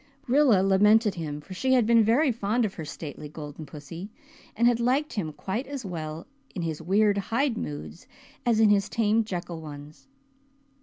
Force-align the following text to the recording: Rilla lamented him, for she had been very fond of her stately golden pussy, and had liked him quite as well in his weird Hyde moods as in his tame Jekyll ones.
Rilla 0.27 0.63
lamented 0.63 1.13
him, 1.13 1.41
for 1.41 1.53
she 1.53 1.73
had 1.73 1.85
been 1.85 2.03
very 2.03 2.31
fond 2.31 2.65
of 2.65 2.73
her 2.73 2.85
stately 2.85 3.29
golden 3.29 3.67
pussy, 3.67 4.09
and 4.55 4.65
had 4.67 4.79
liked 4.79 5.13
him 5.13 5.31
quite 5.31 5.67
as 5.67 5.85
well 5.85 6.25
in 6.55 6.63
his 6.63 6.81
weird 6.81 7.19
Hyde 7.19 7.55
moods 7.55 8.07
as 8.43 8.59
in 8.59 8.71
his 8.71 8.89
tame 8.89 9.23
Jekyll 9.23 9.61
ones. 9.61 10.07